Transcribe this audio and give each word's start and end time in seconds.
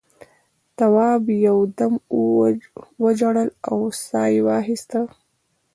تواب 0.77 1.23
یو 1.47 1.57
دم 1.77 1.93
وژړل 3.03 3.49
او 3.71 3.77
سا 4.05 4.23
یې 4.33 4.39
واخیسته. 4.47 4.99